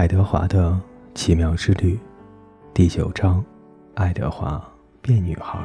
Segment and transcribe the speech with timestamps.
[0.00, 0.80] 爱德华的
[1.14, 2.00] 奇妙之旅，
[2.72, 3.44] 第九章：
[3.96, 4.66] 爱德华
[5.02, 5.58] 变女孩。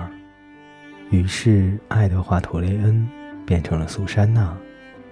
[1.10, 3.08] 于是，爱德华·托雷恩
[3.46, 4.54] 变成了苏珊娜。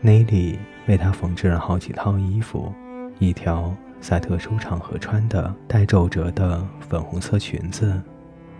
[0.02, 2.74] 内里为他缝制了好几套衣服：
[3.18, 8.02] 一条在特殊场合穿的带皱褶的粉红色裙子，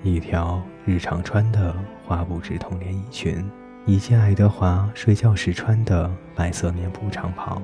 [0.02, 1.76] 一条日常穿的
[2.08, 3.44] 花布直筒连衣裙，
[3.86, 7.62] 以及爱德华睡觉时穿的白色棉布长袍。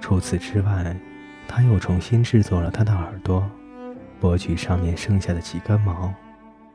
[0.00, 0.96] 除此之外，
[1.48, 3.48] 他又重新制作了他的耳朵，
[4.20, 6.12] 剥去上面剩下的几根毛，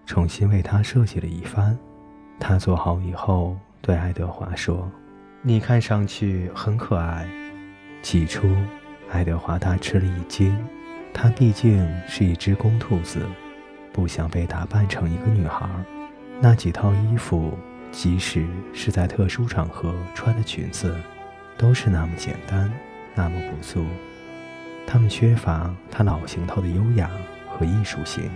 [0.05, 1.77] 重新为他设计了一番。
[2.39, 4.89] 他做好以后，对爱德华说
[5.43, 7.27] ：“你看上去很可爱。”
[8.01, 8.47] 起初，
[9.11, 10.57] 爱德华大吃了一惊，
[11.13, 13.23] 他毕竟是一只公兔子，
[13.93, 15.69] 不想被打扮成一个女孩。
[16.39, 17.55] 那几套衣服，
[17.91, 20.97] 即使是在特殊场合穿的裙子，
[21.57, 22.71] 都是那么简单，
[23.13, 23.85] 那么朴素。
[24.85, 27.09] 他们缺乏他老行头的优雅
[27.47, 28.29] 和艺术性。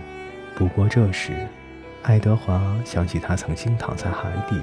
[0.54, 1.46] 不过这时，
[2.02, 4.60] 爱德华想起他曾经躺在海底，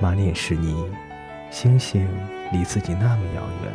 [0.00, 0.90] 满脸是泥，
[1.50, 2.08] 星星
[2.52, 3.72] 离自己那么遥远。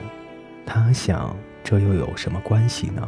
[0.66, 3.08] 他想，这又有什么关系呢？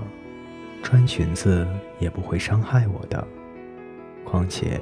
[0.84, 3.28] 穿裙子也不会伤害我的。
[4.24, 4.80] 况且，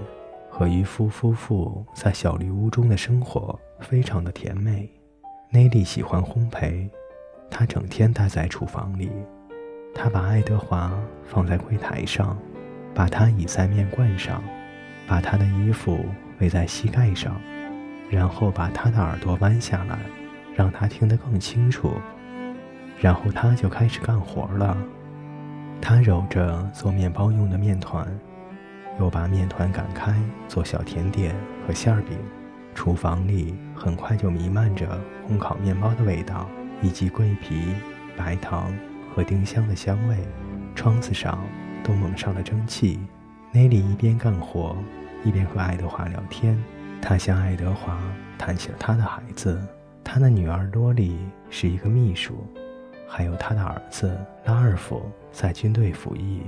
[0.49, 4.89] 和渔夫夫妇在小绿屋中的生活非常的甜美。
[5.49, 6.89] 内利喜欢烘焙，
[7.49, 9.09] 他整天待在厨房里。
[9.93, 10.91] 他把爱德华
[11.23, 12.37] 放在柜台上，
[12.93, 14.43] 把他倚在面罐上，
[15.07, 16.05] 把他的衣服
[16.39, 17.39] 围在膝盖上，
[18.09, 19.99] 然后把他的耳朵弯下来，
[20.55, 21.93] 让他听得更清楚。
[22.99, 24.77] 然后他就开始干活了。
[25.81, 28.07] 他揉着做面包用的面团，
[28.99, 30.15] 又把面团擀开
[30.47, 31.35] 做小甜点
[31.67, 32.17] 和馅饼。
[32.73, 36.49] 厨房里很快就弥漫着烘烤面包的味道，
[36.81, 37.75] 以及桂皮、
[38.17, 38.73] 白糖。
[39.13, 40.17] 和丁香的香味，
[40.73, 41.39] 窗子上
[41.83, 42.99] 都蒙上了蒸汽。
[43.51, 44.75] 内里一边干活，
[45.23, 46.61] 一边和爱德华聊天。
[46.99, 47.99] 他向爱德华
[48.37, 49.61] 谈起了他的孩子，
[50.03, 51.17] 他的女儿罗莉
[51.49, 52.47] 是一个秘书，
[53.07, 55.01] 还有他的儿子拉尔夫
[55.31, 56.41] 在军队服役。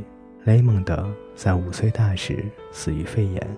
[0.45, 3.57] 雷蒙德在五岁大时死于肺炎，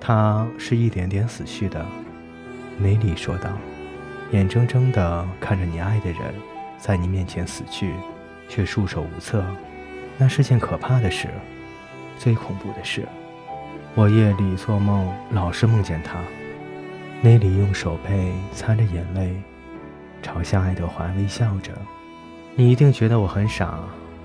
[0.00, 1.84] 他是一点点死去的。
[2.78, 3.50] 内里说道
[4.32, 6.20] ：“眼睁睁地看着你爱的人
[6.78, 7.92] 在你面前死去。”
[8.50, 9.42] 却束手无策，
[10.18, 11.28] 那是件可怕的事。
[12.18, 13.06] 最恐怖的是，
[13.94, 16.18] 我夜里做梦老是梦见他。
[17.22, 19.34] 那里用手背擦着眼泪，
[20.20, 21.72] 朝向爱德华微笑着。
[22.56, 23.78] 你一定觉得我很傻，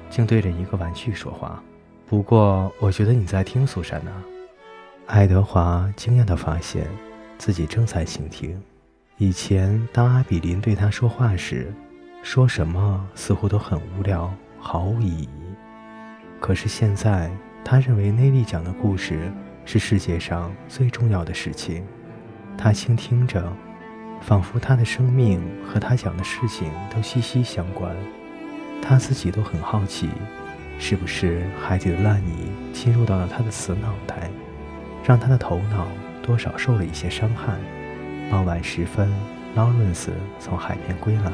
[0.10, 1.62] 竟对着一个玩具说话。
[2.08, 4.12] 不过，我觉得你在听苏珊娜。
[5.06, 6.88] 爱德华惊讶地发现
[7.38, 8.60] 自己正在倾听。
[9.18, 11.72] 以前，当阿比林对他说话时，
[12.26, 15.30] 说什么似乎都很无聊，毫无意义。
[16.40, 17.30] 可是现在，
[17.64, 19.32] 他认为内利讲的故事
[19.64, 21.86] 是世界上最重要的事情。
[22.58, 23.48] 他倾听着，
[24.22, 25.40] 仿佛他的生命
[25.72, 27.96] 和他讲的事情都息息相关。
[28.82, 30.10] 他自己都很好奇，
[30.80, 34.32] 是不是海底的烂泥侵入到了他的死脑袋，
[35.04, 35.88] 让他的头脑
[36.24, 37.54] 多少受了一些伤害。
[38.32, 39.14] 傍晚时分，
[39.54, 41.32] 劳伦斯从海边归来。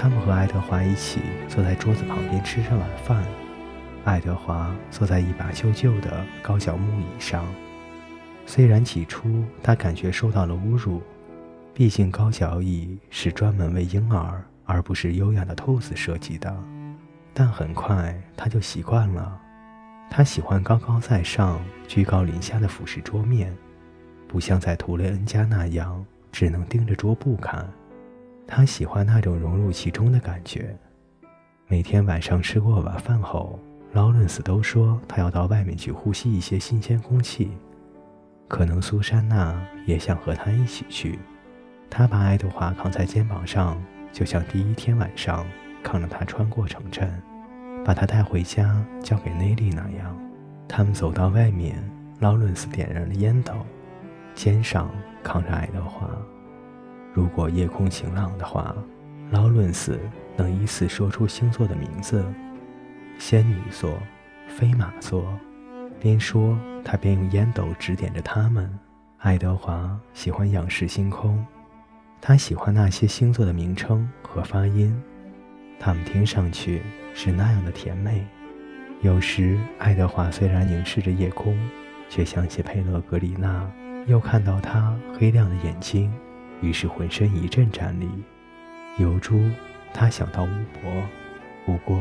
[0.00, 3.24] 他们和爱德华一起坐在桌子旁边吃着晚饭。
[4.04, 7.44] 爱德华坐在一把旧旧的高脚木椅上。
[8.46, 11.02] 虽然起初他感觉受到了侮辱，
[11.74, 16.56] 毕竟高脚椅是专门为婴儿而不是优雅的兔子设计的，
[17.34, 19.36] 但很快他就习惯了。
[20.08, 23.52] 他喜欢高高在上、居高临下的俯视桌面，
[24.28, 27.68] 不像在图雷恩家那样只能盯着桌布看。
[28.50, 30.74] 他喜欢那种融入其中的感觉。
[31.66, 33.60] 每天晚上吃过晚饭后，
[33.92, 37.50] 劳伦斯都说他要到外面去呼吸一些新鲜空气。
[38.48, 39.54] 可能苏珊娜
[39.84, 41.18] 也想和他一起去。
[41.90, 43.76] 他把爱德华扛在肩膀上，
[44.12, 45.46] 就像第一天晚上
[45.82, 47.22] 扛着他穿过城镇，
[47.84, 50.16] 把他带回家交给内利那样。
[50.66, 51.76] 他们走到外面，
[52.18, 53.52] 劳伦斯点燃了烟斗，
[54.34, 54.90] 肩上
[55.22, 56.08] 扛着爱德华。
[57.18, 58.72] 如果夜空晴朗的话，
[59.32, 59.98] 劳伦斯
[60.36, 62.24] 能依次说出星座的名字：
[63.18, 63.98] 仙女座、
[64.46, 65.26] 飞马座。
[65.98, 68.72] 边说，他边用烟斗指点着他们。
[69.18, 71.44] 爱德华喜欢仰视星空，
[72.20, 74.96] 他喜欢那些星座的名称和发音，
[75.80, 76.82] 他们听上去
[77.14, 78.24] 是那样的甜美。
[79.02, 81.58] 有时，爱德华虽然凝视着夜空，
[82.08, 83.68] 却想起佩勒格里娜，
[84.06, 86.12] 又看到她黑亮的眼睛。
[86.60, 88.08] 于是浑身一阵战栗，
[88.98, 89.40] 由珠，
[89.92, 90.90] 他想到巫婆，
[91.64, 91.96] 不过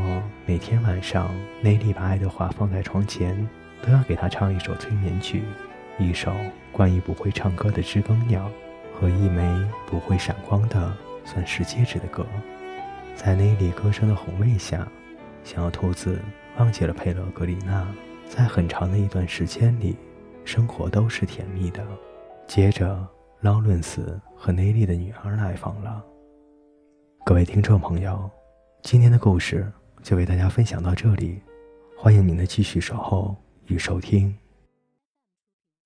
[0.45, 1.29] 每天晚上，
[1.61, 3.47] 内利把爱德华放在床前，
[3.81, 5.43] 都要给他唱一首催眠曲，
[5.99, 6.33] 一首
[6.71, 8.49] 关于不会唱歌的知更鸟
[8.93, 9.43] 和一枚
[9.85, 12.25] 不会闪光的钻石戒指的歌。
[13.15, 14.87] 在内利歌声的红味下，
[15.43, 16.21] 小兔子
[16.57, 17.87] 忘记了佩勒格里娜。
[18.27, 19.95] 在很长的一段时间里，
[20.43, 21.81] 生活都是甜蜜的。
[22.45, 23.07] 接着，
[23.39, 26.03] 劳伦斯和内利的女儿来访了。
[27.23, 28.27] 各位听众朋友。
[28.81, 31.39] 今天的故事就为大家分享到这里，
[31.95, 33.35] 欢迎您的继续守候
[33.65, 34.35] 与收听。